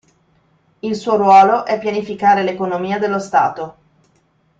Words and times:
Il 0.79 0.95
suo 0.95 1.15
ruolo 1.15 1.63
è 1.63 1.77
pianificare 1.77 2.41
l'economia 2.41 2.97
dello 2.97 3.19
stato. 3.19 3.75